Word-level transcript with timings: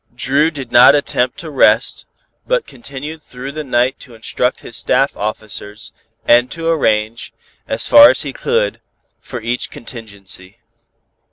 Dru 0.15 0.49
did 0.49 0.71
not 0.71 0.95
attempt 0.95 1.37
to 1.41 1.51
rest, 1.51 2.07
but 2.47 2.65
continued 2.65 3.21
through 3.21 3.51
the 3.51 3.63
night 3.63 3.99
to 3.99 4.15
instruct 4.15 4.61
his 4.61 4.75
staff 4.75 5.15
officers, 5.15 5.91
and 6.25 6.49
to 6.49 6.69
arrange, 6.69 7.31
as 7.67 7.87
far 7.87 8.09
as 8.09 8.23
he 8.23 8.33
could, 8.33 8.81
for 9.19 9.39
each 9.41 9.69
contingency. 9.69 10.57